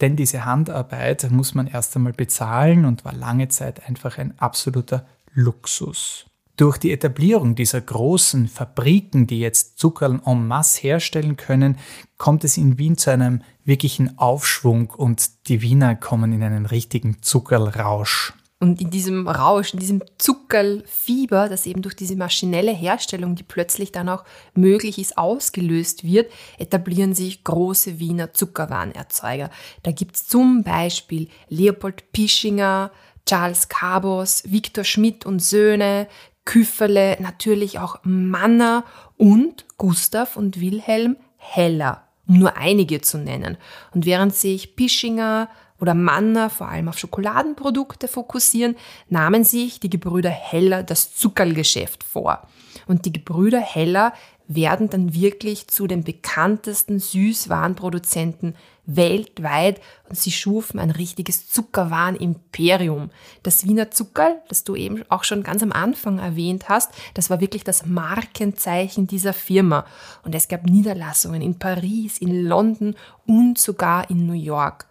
[0.00, 5.06] Denn diese Handarbeit muss man erst einmal bezahlen und war lange Zeit einfach ein absoluter
[5.32, 6.26] Luxus.
[6.56, 11.78] Durch die Etablierung dieser großen Fabriken, die jetzt Zuckerl en masse herstellen können,
[12.16, 17.22] kommt es in Wien zu einem wirklichen Aufschwung und die Wiener kommen in einen richtigen
[17.22, 18.34] Zuckerlrausch.
[18.64, 23.92] Und in diesem Rausch, in diesem Zuckerlfieber, das eben durch diese maschinelle Herstellung, die plötzlich
[23.92, 24.24] dann auch
[24.54, 29.50] möglich ist, ausgelöst wird, etablieren sich große Wiener Zuckerwarenerzeuger.
[29.82, 32.90] Da gibt es zum Beispiel Leopold Pischinger,
[33.26, 36.08] Charles Cabos, Viktor Schmidt und Söhne,
[36.46, 38.84] Küfferle, natürlich auch Manner
[39.18, 43.58] und Gustav und Wilhelm Heller, um nur einige zu nennen.
[43.92, 45.50] Und während sich Pischinger
[45.84, 48.74] oder Manner vor allem auf Schokoladenprodukte fokussieren,
[49.10, 52.48] nahmen sich die Gebrüder Heller das Zuckerlgeschäft vor.
[52.86, 54.14] Und die Gebrüder Heller
[54.48, 63.10] werden dann wirklich zu den bekanntesten Süßwarenproduzenten weltweit und sie schufen ein richtiges Zuckerwarenimperium.
[63.42, 67.42] Das Wiener Zuckerl, das du eben auch schon ganz am Anfang erwähnt hast, das war
[67.42, 69.84] wirklich das Markenzeichen dieser Firma.
[70.22, 74.86] Und es gab Niederlassungen in Paris, in London und sogar in New York.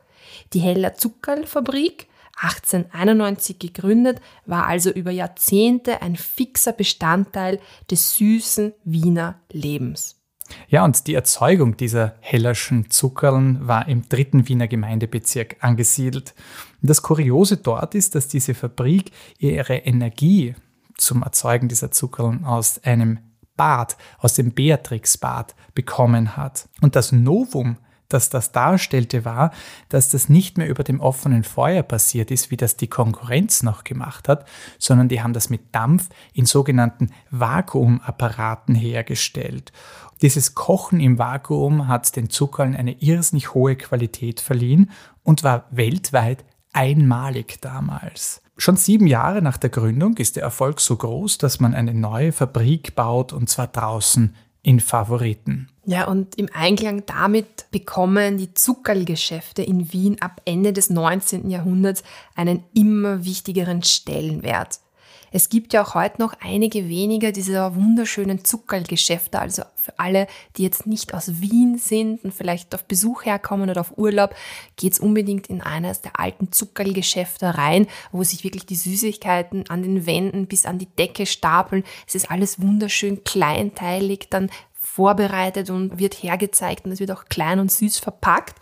[0.53, 9.39] Die Heller Zuckerlfabrik 1891 gegründet, war also über Jahrzehnte ein fixer Bestandteil des süßen Wiener
[9.51, 10.19] Lebens.
[10.67, 16.33] Ja, und die Erzeugung dieser hellerschen Zuckerln war im dritten Wiener Gemeindebezirk angesiedelt.
[16.81, 20.55] Das Kuriose dort ist, dass diese Fabrik ihre Energie
[20.97, 23.19] zum Erzeugen dieser Zuckerln aus einem
[23.55, 26.67] Bad, aus dem Beatrixbad bekommen hat.
[26.81, 27.77] Und das Novum
[28.09, 29.51] das das darstellte, war,
[29.89, 33.83] dass das nicht mehr über dem offenen Feuer passiert ist, wie das die Konkurrenz noch
[33.83, 39.71] gemacht hat, sondern die haben das mit Dampf in sogenannten Vakuumapparaten hergestellt.
[40.21, 44.91] Dieses Kochen im Vakuum hat den Zuckern eine irrsinnig hohe Qualität verliehen
[45.23, 48.41] und war weltweit einmalig damals.
[48.57, 52.31] Schon sieben Jahre nach der Gründung ist der Erfolg so groß, dass man eine neue
[52.31, 55.69] Fabrik baut und zwar draußen in Favoriten.
[55.85, 61.49] Ja, und im Einklang damit bekommen die Zuckerlgeschäfte in Wien ab Ende des 19.
[61.49, 62.03] Jahrhunderts
[62.35, 64.79] einen immer wichtigeren Stellenwert.
[65.35, 70.63] Es gibt ja auch heute noch einige weniger dieser wunderschönen Zuckerlgeschäfte, also für alle, die
[70.63, 74.35] jetzt nicht aus Wien sind und vielleicht auf Besuch herkommen oder auf Urlaub,
[74.75, 80.05] geht's unbedingt in eines der alten Zuckerlgeschäfte rein, wo sich wirklich die Süßigkeiten an den
[80.05, 81.83] Wänden bis an die Decke stapeln.
[82.07, 84.51] Es ist alles wunderschön kleinteilig, dann
[84.93, 88.55] vorbereitet und wird hergezeigt und es wird auch klein und süß verpackt.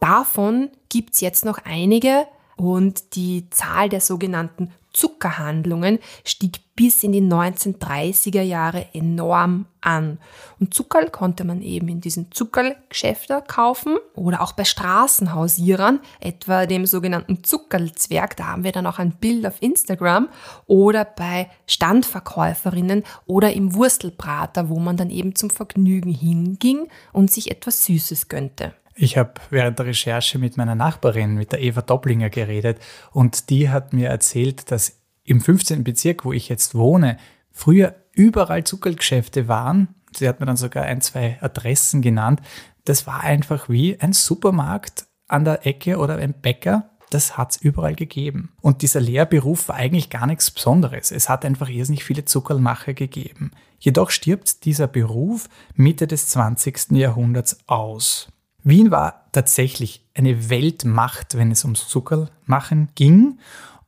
[0.00, 7.22] Davon gibt's jetzt noch einige und die Zahl der sogenannten Zuckerhandlungen stieg bis in die
[7.22, 10.18] 1930er Jahre enorm an.
[10.58, 16.84] Und Zuckerl konnte man eben in diesen Zuckerlgeschäften kaufen oder auch bei Straßenhausierern, etwa dem
[16.86, 20.28] sogenannten Zuckerlzwerg, da haben wir dann auch ein Bild auf Instagram,
[20.66, 27.50] oder bei Standverkäuferinnen oder im Wurstelbrater, wo man dann eben zum Vergnügen hinging und sich
[27.50, 28.74] etwas Süßes gönnte.
[29.00, 32.80] Ich habe während der Recherche mit meiner Nachbarin, mit der Eva Dopplinger, geredet
[33.12, 35.84] und die hat mir erzählt, dass im 15.
[35.84, 37.16] Bezirk, wo ich jetzt wohne,
[37.52, 39.94] früher überall Zuckergeschäfte waren.
[40.16, 42.40] Sie hat mir dann sogar ein, zwei Adressen genannt.
[42.86, 46.90] Das war einfach wie ein Supermarkt an der Ecke oder ein Bäcker.
[47.10, 48.50] Das hat es überall gegeben.
[48.60, 51.12] Und dieser Lehrberuf war eigentlich gar nichts Besonderes.
[51.12, 53.52] Es hat einfach irrsinnig viele Zuckermacher gegeben.
[53.78, 56.90] Jedoch stirbt dieser Beruf Mitte des 20.
[56.90, 58.32] Jahrhunderts aus.
[58.68, 63.38] Wien war tatsächlich eine Weltmacht, wenn es ums Zuckermachen ging.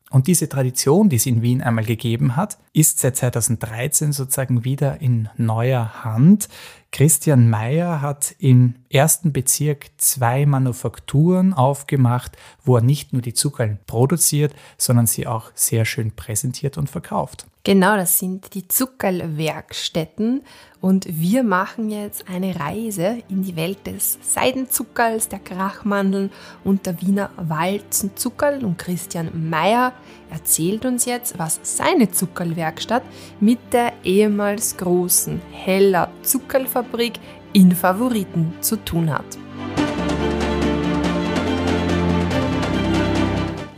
[0.09, 5.03] Und diese Tradition, die es in Wien einmal gegeben hat, ist seit 2013 sozusagen wieder
[5.03, 6.49] in neuer Hand.
[6.93, 13.79] Christian Mayer hat im ersten Bezirk zwei Manufakturen aufgemacht, wo er nicht nur die Zuckerl
[13.87, 17.47] produziert, sondern sie auch sehr schön präsentiert und verkauft.
[17.63, 20.43] Genau, das sind die Zuckerlwerkstätten
[20.81, 26.31] und wir machen jetzt eine Reise in die Welt des Seidenzuckerls, der Krachmandeln
[26.65, 29.93] und der Wiener Walzenzuckerl und Christian Mayer
[30.31, 33.03] erzählt uns jetzt, was seine Zuckerlwerkstatt
[33.41, 37.21] mit der ehemals großen Heller Zuckerlfabrik
[37.53, 39.37] in Favoriten zu tun hat.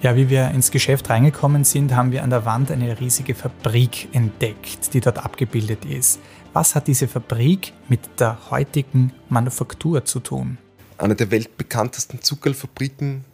[0.02, 4.08] Ja, wie wir ins Geschäft reingekommen sind, haben wir an der Wand eine riesige Fabrik
[4.12, 6.18] entdeckt, die dort abgebildet ist.
[6.52, 10.58] Was hat diese Fabrik mit der heutigen Manufaktur zu tun?
[10.98, 13.24] Eine der weltbekanntesten Zuckerfabriken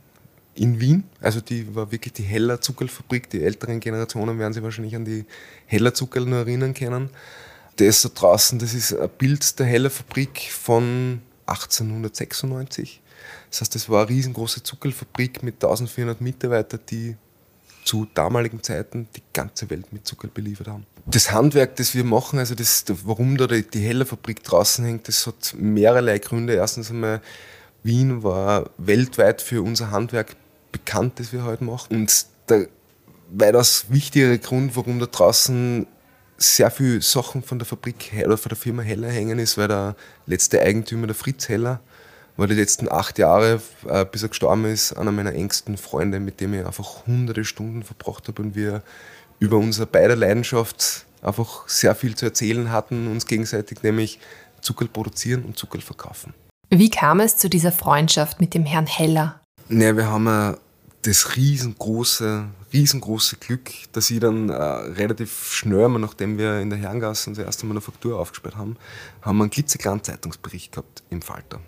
[0.57, 1.05] in Wien.
[1.23, 3.31] Also die war wirklich die Heller Zuckerfabrik.
[3.31, 5.25] Die älteren Generationen werden sich wahrscheinlich an die
[5.65, 7.09] Heller Zuckerl noch erinnern können.
[7.77, 13.01] Das da draußen, das ist ein Bild der Heller Fabrik von 1896.
[13.51, 17.17] Das heißt, das war eine riesengroße Zuckerfabrik mit 1400 Mitarbeitern, die
[17.85, 20.85] zu damaligen Zeiten die ganze Welt mit Zucker beliefert haben.
[21.07, 25.09] Das Handwerk, das wir machen, also das, warum da die, die Heller Fabrik draußen hängt,
[25.09, 26.55] das hat mehrerlei Gründe.
[26.55, 27.23] Erstens einmal,
[27.83, 30.37] Wien war weltweit für unser Handwerk
[30.71, 31.97] bekannt, das wir heute machen.
[31.97, 32.69] Und der
[33.31, 35.87] weitaus wichtigere Grund, warum da draußen
[36.37, 39.97] sehr viele Sachen von der Fabrik oder von der Firma Heller hängen, ist, weil der
[40.27, 41.81] letzte Eigentümer, der Fritz Heller,
[42.39, 46.41] war die letzten acht Jahre, äh, bis er gestorben ist, einer meiner engsten Freunde, mit
[46.41, 48.83] dem ich einfach hunderte Stunden verbracht habe und wir
[49.41, 54.21] über unsere beide Leidenschaft einfach sehr viel zu erzählen hatten, uns gegenseitig nämlich
[54.61, 56.33] Zucker produzieren und Zucker verkaufen.
[56.71, 59.41] Wie kam es zu dieser Freundschaft mit dem Herrn Heller?
[59.69, 60.57] Naja, wir haben
[61.03, 67.31] das riesengroße, riesengroße Glück, dass ich dann äh, relativ schnell, nachdem wir in der Herrengasse
[67.31, 68.77] unsere erste Manufaktur aufgesperrt haben,
[69.23, 71.61] haben wir einen klitzekleinen Zeitungsbericht gehabt im Falter.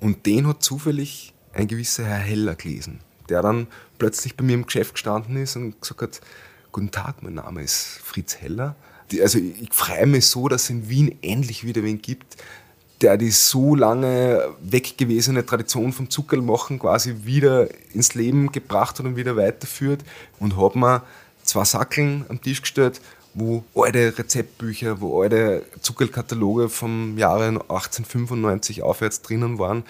[0.00, 3.66] Und den hat zufällig ein gewisser Herr Heller gelesen, der dann
[3.98, 6.20] plötzlich bei mir im Geschäft gestanden ist und gesagt hat,
[6.74, 8.74] Guten Tag, mein Name ist Fritz Heller.
[9.22, 12.36] Also ich freue mich so, dass es in Wien endlich wieder wen gibt,
[13.00, 19.14] der die so lange weggewesene Tradition vom Zuckerlmachen quasi wieder ins Leben gebracht hat und
[19.14, 20.02] wieder weiterführt.
[20.40, 21.02] Und habe mir
[21.44, 23.00] zwei Sackeln am Tisch gestellt,
[23.34, 29.84] wo alte Rezeptbücher, wo alte Zuckerkataloge vom Jahre 1895 aufwärts drinnen waren.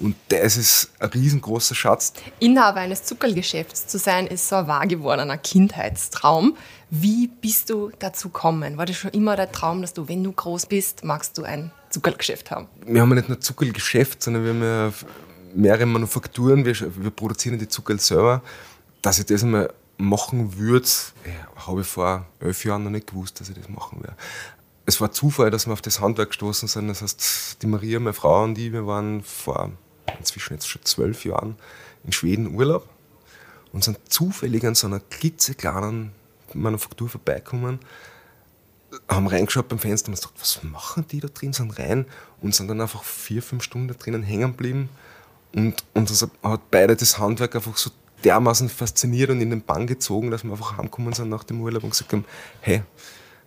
[0.00, 2.14] Und das ist ein riesengroßer Schatz.
[2.40, 6.56] Inhaber eines Zuckergeschäfts zu sein, ist so ein wahr gewordener Kindheitstraum.
[6.90, 8.76] Wie bist du dazu gekommen?
[8.76, 11.70] War das schon immer der Traum, dass du, wenn du groß bist, magst du ein
[11.90, 12.66] Zuckergeschäft haben?
[12.84, 14.92] Wir haben ja nicht nur Zuckergeschäft, sondern wir haben ja
[15.54, 16.64] mehrere Manufakturen.
[16.64, 18.42] Wir, wir produzieren die Zucker selber.
[19.00, 20.88] Dass ich das einmal machen würde,
[21.56, 24.16] habe ich vor elf Jahren noch nicht gewusst, dass ich das machen werde.
[24.86, 26.88] Es war Zufall, dass wir auf das Handwerk gestoßen sind.
[26.88, 29.70] Das heißt, die Maria, meine Frau und ich, wir waren vor
[30.18, 31.56] inzwischen jetzt schon zwölf Jahren
[32.04, 32.88] in Schweden Urlaub
[33.72, 36.12] und sind zufällig an so einer klitzekleinen
[36.52, 37.80] Manufaktur vorbeikommen,
[39.08, 42.06] haben reingeschaut beim Fenster und gesagt, was machen die da drin, sind rein
[42.40, 44.88] und sind dann einfach vier, fünf Stunden drinnen hängen geblieben
[45.54, 47.90] und uns hat beide das Handwerk einfach so
[48.24, 51.84] dermaßen fasziniert und in den Bann gezogen, dass wir einfach heimgekommen sind nach dem Urlaub
[51.84, 52.24] und gesagt haben,
[52.60, 52.82] hey,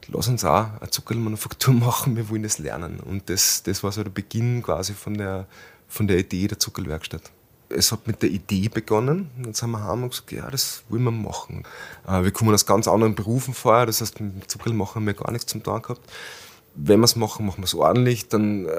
[0.08, 3.00] lass uns auch eine Zuckermanufaktur machen, wir wollen das lernen.
[3.00, 5.48] Und das, das war so der Beginn quasi von der,
[5.88, 7.32] von der Idee der Zuckerwerkstatt.
[7.70, 11.04] Es hat mit der Idee begonnen, dann sind wir heim und gesagt, ja, das wollen
[11.04, 11.64] wir machen.
[12.08, 15.32] Äh, wir kommen aus ganz anderen Berufen vorher, das heißt, mit Zuckerl haben wir gar
[15.32, 16.02] nichts zum tun gehabt.
[16.80, 18.70] Wenn wir es machen, machen wir es ordentlich, dann äh,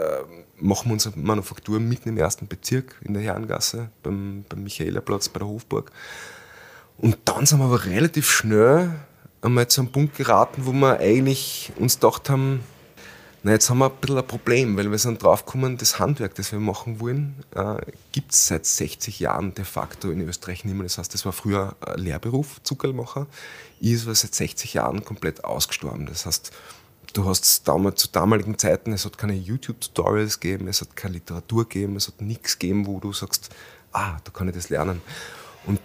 [0.60, 5.40] machen wir unsere Manufaktur mitten im ersten Bezirk in der Herrengasse beim, beim Michaelerplatz bei
[5.40, 5.90] der Hofburg.
[6.96, 8.90] Und dann sind wir aber relativ schnell
[9.40, 12.60] einmal zu einem Punkt geraten, wo wir eigentlich uns gedacht haben,
[13.44, 16.50] na, jetzt haben wir ein bisschen ein Problem, weil wir sind draufgekommen, das Handwerk, das
[16.50, 17.76] wir machen wollen, äh,
[18.10, 20.82] gibt es seit 60 Jahren de facto in Österreich nicht mehr.
[20.82, 23.28] Das heißt, das war früher ein Lehrberuf, Zuckerlmacher,
[23.80, 26.06] ist aber seit 60 Jahren komplett ausgestorben.
[26.06, 26.50] Das heißt,
[27.12, 31.68] du hast damals, zu damaligen Zeiten, es hat keine YouTube-Tutorials gegeben, es hat keine Literatur
[31.68, 33.50] gegeben, es hat nichts gegeben, wo du sagst,
[33.92, 35.00] ah, da kann ich das lernen.
[35.66, 35.80] Und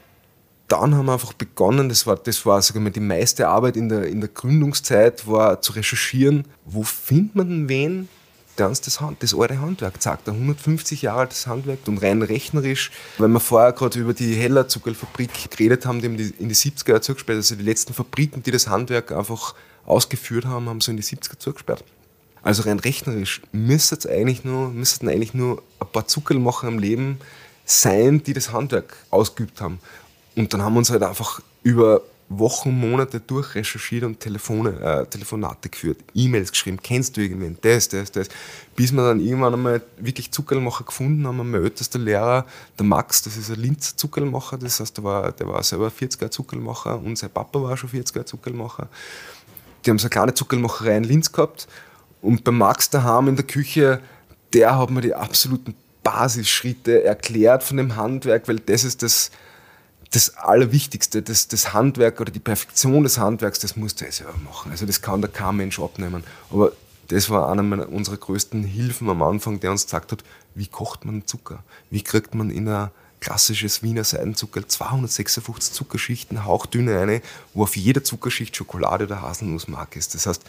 [0.67, 4.07] dann haben wir einfach begonnen, das war, das war sogar die meiste Arbeit in der,
[4.07, 8.09] in der Gründungszeit, war zu recherchieren, wo findet man denn wen,
[8.57, 10.29] der uns das, Hand, das alte Handwerk zeigt.
[10.29, 14.67] Ein 150 Jahre altes Handwerk und rein rechnerisch, weil wir vorher gerade über die Heller
[14.67, 18.43] Zuckerfabrik geredet haben, die in die, in die 70er Jahre zugesperrt, also die letzten Fabriken,
[18.43, 19.55] die das Handwerk einfach
[19.85, 21.83] ausgeführt haben, haben so in die 70er zugesperrt.
[22.41, 27.19] Also rein rechnerisch müssten eigentlich nur, müssten eigentlich nur ein paar Zuckermacher im Leben
[27.65, 29.79] sein, die das Handwerk ausgeübt haben.
[30.35, 35.69] Und dann haben wir uns halt einfach über Wochen, Monate durchrecherchiert und Telefone, äh, Telefonate
[35.69, 38.27] geführt, E-Mails geschrieben, kennst du irgendwen, das, das, das.
[38.75, 41.37] Bis wir dann irgendwann einmal wirklich Zuckerlmacher gefunden haben.
[41.37, 42.45] Mein ältester Lehrer,
[42.77, 46.31] der Max, das ist ein Linzer Zuckerlmacher, das heißt, der war, der war selber 40er
[46.31, 48.87] Zuckerlmacher und sein Papa war schon 40er Zuckerlmacher.
[49.85, 51.67] Die haben so eine kleine Zuckerlmacherei in Linz gehabt
[52.21, 53.99] und bei Max daheim in der Küche,
[54.53, 59.31] der hat mir die absoluten Basisschritte erklärt von dem Handwerk, weil das ist das,
[60.11, 64.71] das Allerwichtigste, das, das Handwerk oder die Perfektion des Handwerks, das musst du selber machen.
[64.71, 66.23] Also das kann da kein Mensch abnehmen.
[66.49, 66.71] Aber
[67.07, 70.23] das war einer meiner, unserer größten Hilfen am Anfang, der uns gesagt hat,
[70.55, 71.63] wie kocht man Zucker?
[71.89, 72.89] Wie kriegt man in ein
[73.23, 77.21] klassisches Wiener Seidenzucker 256 Zuckerschichten, hauchdünne eine,
[77.53, 80.13] wo auf jeder Zuckerschicht Schokolade oder Haselnussmark ist.
[80.13, 80.43] Das heißt,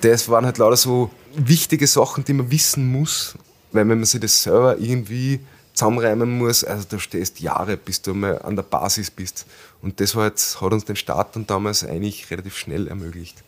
[0.00, 3.34] das waren halt lauter so wichtige Sachen, die man wissen muss,
[3.72, 5.40] weil wenn man sich das selber irgendwie
[5.74, 9.44] zusammenreimen muss, also da stehst Jahre, bis du mal an der Basis bist.
[9.82, 13.44] Und das jetzt, hat uns den Start dann damals eigentlich relativ schnell ermöglicht.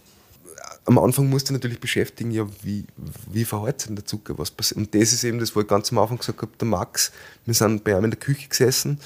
[0.88, 2.86] Am Anfang musste ich natürlich beschäftigen, ja, wie,
[3.30, 4.78] wie verhält sich der Zucker, was passiert.
[4.78, 7.12] Und das ist eben das, wo ich ganz am Anfang gesagt habe, der Max,
[7.44, 8.98] wir sind bei ihm in der Küche gesessen,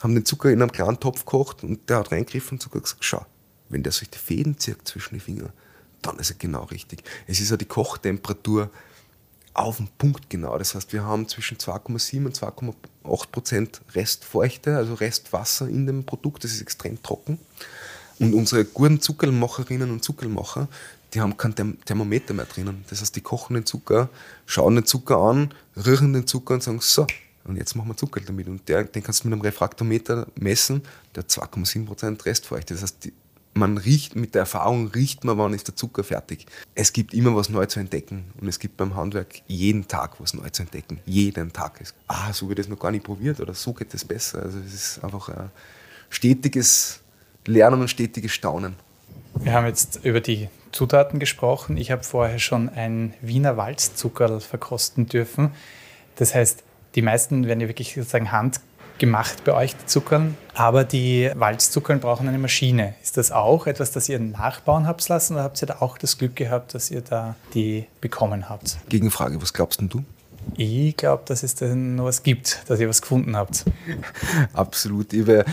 [0.00, 3.04] haben den Zucker in einem kleinen Topf gekocht und der hat reingegriffen und sogar gesagt,
[3.04, 3.24] schau,
[3.68, 5.52] wenn der solche Fäden zieht zwischen die Finger,
[6.02, 7.04] dann ist er genau richtig.
[7.28, 8.68] Es ist ja die Kochtemperatur
[9.54, 10.58] auf den Punkt genau.
[10.58, 12.74] Das heißt, wir haben zwischen 2,7 und 2,8
[13.30, 16.42] Prozent Restfeuchte, also Restwasser in dem Produkt.
[16.42, 17.38] Das ist extrem trocken.
[18.18, 20.66] Und unsere guten Zuckermacherinnen und Zuckermacher,
[21.14, 22.84] die haben kein Thermometer mehr drinnen.
[22.90, 24.08] Das heißt, die kochen den Zucker,
[24.46, 27.06] schauen den Zucker an, rühren den Zucker und sagen, so,
[27.44, 28.46] und jetzt machen wir Zucker damit.
[28.46, 30.82] Und der, den kannst du mit einem Refraktometer messen,
[31.14, 32.74] der hat 2,7% Restfeuchte.
[32.74, 33.12] Das heißt, die,
[33.54, 36.46] man riecht, mit der Erfahrung riecht man, wann ist der Zucker fertig.
[36.74, 40.34] Es gibt immer was neu zu entdecken und es gibt beim Handwerk jeden Tag was
[40.34, 41.00] neu zu entdecken.
[41.06, 44.04] Jeden Tag ist, ah, so wird das noch gar nicht probiert oder so geht es
[44.04, 44.42] besser.
[44.42, 45.50] Also es ist einfach ein
[46.10, 47.00] stetiges
[47.46, 48.76] Lernen und stetiges Staunen.
[49.34, 51.76] Wir haben jetzt über die Zutaten gesprochen.
[51.76, 55.52] Ich habe vorher schon ein Wiener Walzzuckerl verkosten dürfen.
[56.16, 56.62] Das heißt,
[56.94, 58.60] die meisten werden ja wirklich sozusagen Hand
[58.98, 60.36] gemacht bei euch, die Zuckern.
[60.54, 62.94] Aber die Walzzuckern brauchen eine Maschine.
[63.02, 66.18] Ist das auch etwas, das ihr nachbauen habt lassen oder habt ihr da auch das
[66.18, 68.78] Glück gehabt, dass ihr da die bekommen habt?
[68.88, 70.04] Gegenfrage, was glaubst denn du?
[70.56, 73.64] Ich glaube, dass es da noch was gibt, dass ihr was gefunden habt.
[74.52, 75.12] Absolut.
[75.12, 75.44] Ich habe,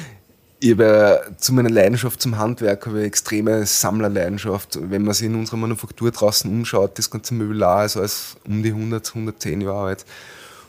[0.66, 4.80] ich habe zu meiner Leidenschaft zum Handwerk habe ich extreme Sammlerleidenschaft.
[4.82, 8.70] Wenn man sich in unserer Manufaktur draußen umschaut, das ganze Möbelar ist alles um die
[8.70, 10.06] 100, 110 Jahre alt.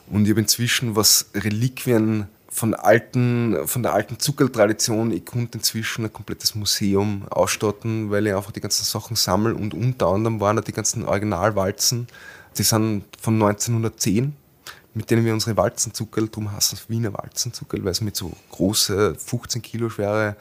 [0.08, 6.04] Und ich habe inzwischen, was Reliquien von, alten, von der alten Zuckertradition, ich konnte inzwischen
[6.04, 10.56] ein komplettes Museum ausstatten, weil ich einfach die ganzen Sachen sammle und unter anderem waren
[10.56, 12.06] da die ganzen Originalwalzen,
[12.58, 14.34] die sind von 1910
[14.96, 19.14] mit denen wir unsere Walzenzuckerl, darum heißen es Wiener Walzenzuckerl, weil es mit so große,
[19.14, 20.36] 15 Kilo schwere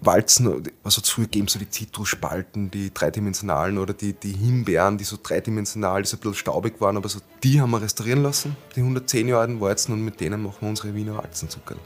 [0.00, 6.02] Walzen, also geben so die Zitrusspalten, die dreidimensionalen oder die, die Himbeeren, die so dreidimensional,
[6.02, 9.28] die so ein bisschen staubig waren, aber so die haben wir restaurieren lassen, die 110
[9.28, 11.76] Jahre alten Walzen und mit denen machen wir unsere Wiener Walzenzuckerl.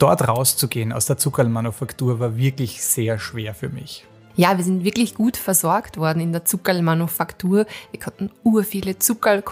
[0.00, 4.04] Dort rauszugehen aus der Zuckerlmanufaktur war wirklich sehr schwer für mich.
[4.34, 7.66] Ja, wir sind wirklich gut versorgt worden in der Zuckerlmanufaktur.
[7.90, 9.42] Wir konnten ur viele Zuckerl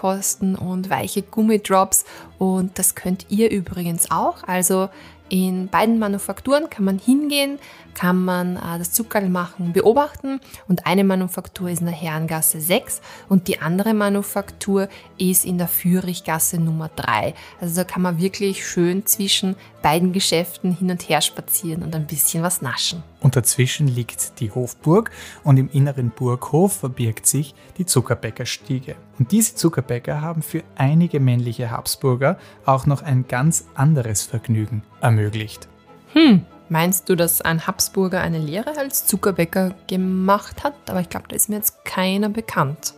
[0.56, 2.04] und weiche Gummidrops
[2.38, 4.42] und das könnt ihr übrigens auch.
[4.44, 4.88] Also
[5.28, 7.58] in beiden Manufakturen kann man hingehen,
[7.94, 13.48] kann man äh, das Zuckerlmachen beobachten und eine Manufaktur ist in der Herrengasse 6 und
[13.48, 17.34] die andere Manufaktur ist in der Führichgasse Nummer 3.
[17.60, 22.06] Also da kann man wirklich schön zwischen beiden Geschäften hin und her spazieren und ein
[22.06, 23.02] bisschen was naschen.
[23.20, 25.10] Und dazwischen liegt die Hofburg
[25.44, 28.96] und im inneren Burghof verbirgt sich die Zuckerbäckerstiege.
[29.18, 35.68] Und diese Zuckerbäcker haben für einige männliche Habsburger auch noch ein ganz anderes Vergnügen ermöglicht.
[36.12, 40.74] Hm, meinst du, dass ein Habsburger eine Lehre als Zuckerbäcker gemacht hat?
[40.88, 42.94] Aber ich glaube, da ist mir jetzt keiner bekannt.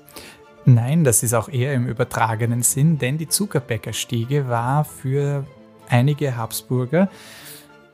[0.65, 5.45] Nein, das ist auch eher im übertragenen Sinn, denn die Zuckerbäckerstiege war für
[5.89, 7.09] einige Habsburger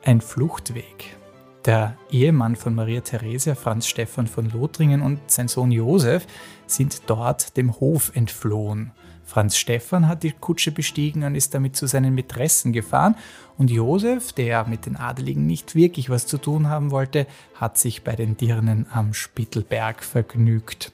[0.03, 1.17] ein Fluchtweg.
[1.65, 6.25] Der Ehemann von Maria Theresia, Franz Stephan von Lothringen und sein Sohn Josef
[6.67, 8.91] sind dort dem Hof entflohen
[9.29, 13.13] Franz Stephan hat die Kutsche bestiegen und ist damit zu seinen Mätressen gefahren.
[13.59, 18.03] Und Josef, der mit den Adeligen nicht wirklich was zu tun haben wollte, hat sich
[18.03, 20.91] bei den Dirnen am Spittelberg vergnügt.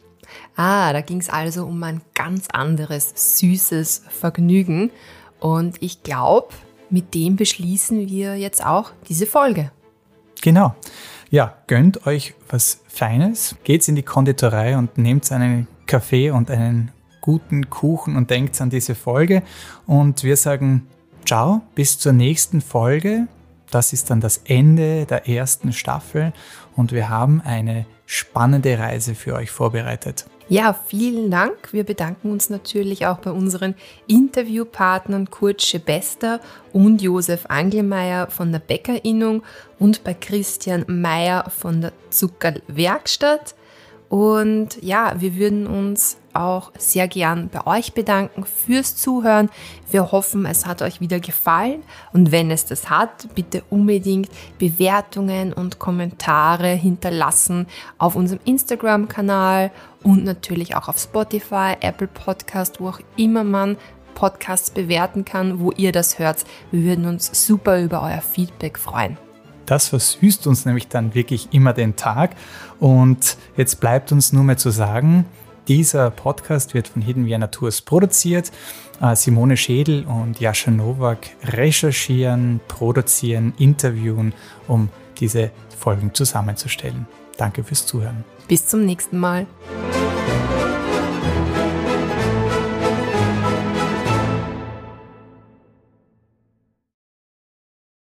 [0.58, 4.92] Ah, da ging es also um ein ganz anderes, süßes Vergnügen.
[5.40, 6.50] Und ich glaube,
[6.90, 9.72] mit dem beschließen wir jetzt auch diese Folge.
[10.42, 10.76] Genau.
[11.30, 16.92] Ja, gönnt euch was Feines, geht's in die Konditorei und nehmt einen Kaffee und einen
[17.26, 19.42] guten Kuchen und denkt an diese Folge.
[19.88, 20.88] Und wir sagen
[21.26, 23.28] ciao, bis zur nächsten Folge.
[23.72, 26.34] Das ist dann das Ende der ersten Staffel
[26.76, 30.26] und wir haben eine spannende Reise für euch vorbereitet.
[30.48, 31.74] Ja, vielen Dank.
[31.74, 33.74] Wir bedanken uns natürlich auch bei unseren
[34.06, 36.40] Interviewpartnern Kurt Schebester
[36.72, 39.42] und Josef Angelmeier von der Bäckerinnung
[39.80, 43.56] und bei Christian Meyer von der Zuckerwerkstatt.
[44.08, 49.50] Und ja, wir würden uns auch sehr gern bei euch bedanken fürs Zuhören.
[49.92, 51.84] Wir hoffen, es hat euch wieder gefallen.
[52.14, 57.68] Und wenn es das hat, bitte unbedingt Bewertungen und Kommentare hinterlassen
[57.98, 59.72] auf unserem Instagram-Kanal
[60.04, 63.78] und natürlich auch auf Spotify, Apple Podcast, wo auch immer man
[64.14, 66.46] Podcasts bewerten kann, wo ihr das hört.
[66.72, 69.18] Wir würden uns super über euer Feedback freuen.
[69.66, 72.36] Das versüßt uns nämlich dann wirklich immer den Tag.
[72.80, 75.26] Und jetzt bleibt uns nur mehr zu sagen,
[75.68, 78.52] dieser Podcast wird von Hidden Vienna Tours produziert.
[79.02, 84.34] Äh, Simone Schädel und Jascha Nowak recherchieren, produzieren, interviewen,
[84.68, 84.90] um
[85.20, 87.08] diese Folgen zusammenzustellen.
[87.38, 88.24] Danke fürs Zuhören.
[88.48, 89.48] Bis zum nächsten Mal.